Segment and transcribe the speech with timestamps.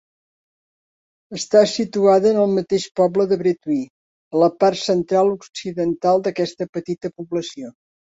[1.39, 3.79] Està situada en el mateix poble de Bretui,
[4.35, 7.77] a la part central-occidental d'aquesta petita població.